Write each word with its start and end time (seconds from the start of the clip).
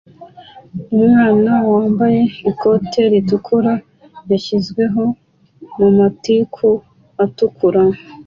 Umwana 0.95 1.51
wambaye 1.73 2.21
ikote 2.51 3.01
ritukura 3.11 3.73
yashyizwe 4.29 4.81
mu 5.79 5.87
matiku 5.97 6.69
atukura 7.23 7.83